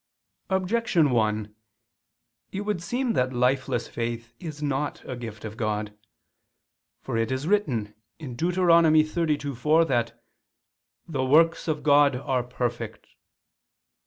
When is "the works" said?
11.07-11.67